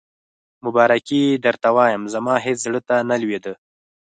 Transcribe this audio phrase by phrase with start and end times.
[0.65, 3.53] مبارکي یې درته وایم، زما هېڅ زړه ته نه لوېده.